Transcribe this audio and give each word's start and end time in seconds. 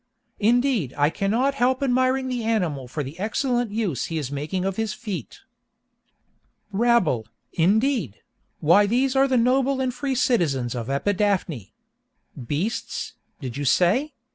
Indeed, 0.39 0.95
I 0.97 1.11
cannot 1.11 1.53
help 1.53 1.83
admiring 1.83 2.27
the 2.27 2.43
animal 2.43 2.87
for 2.87 3.03
the 3.03 3.19
excellent 3.19 3.69
use 3.69 4.05
he 4.05 4.17
is 4.17 4.31
making 4.31 4.65
of 4.65 4.75
his 4.75 4.95
feet." 4.95 5.41
Rabble, 6.71 7.27
indeed!—why 7.53 8.87
these 8.87 9.15
are 9.15 9.27
the 9.27 9.37
noble 9.37 9.79
and 9.79 9.93
free 9.93 10.15
citizens 10.15 10.73
of 10.73 10.87
Epidaphne! 10.89 11.73
Beasts, 12.47 13.13
did 13.39 13.57
you 13.57 13.63
say? 13.65 14.13